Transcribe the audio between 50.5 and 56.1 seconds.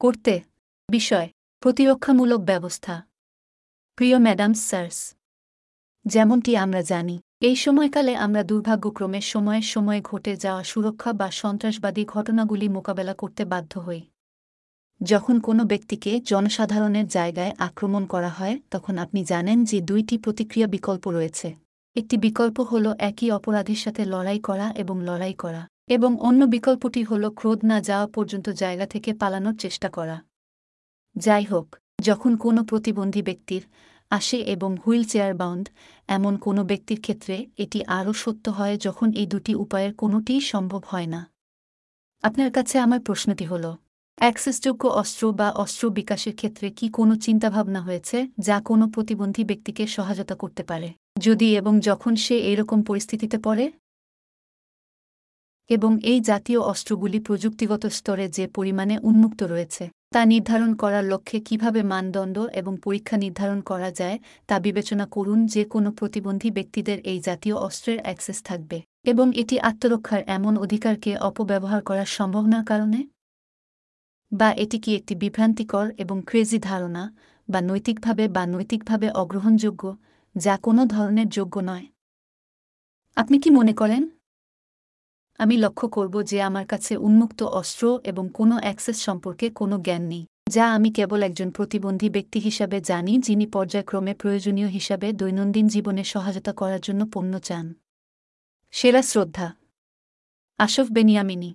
পারে? যদি এবং যখন সে এরকম পরিস্থিতিতে পড়ে এবং